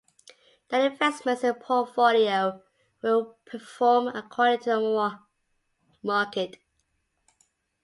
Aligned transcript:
The 0.69 0.83
investments 0.85 1.43
in 1.43 1.51
a 1.51 1.53
portfolio 1.53 2.63
will 3.03 3.37
perform 3.45 4.07
according 4.07 4.61
to 4.61 4.69
the 4.71 5.19
market. 6.01 6.57